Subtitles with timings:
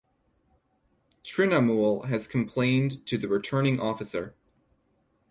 [1.23, 4.33] Trinamool has complained to the Returning Officer.